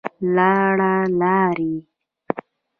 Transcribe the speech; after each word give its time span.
لاړه, 0.35 0.95
لاړې 1.19 1.73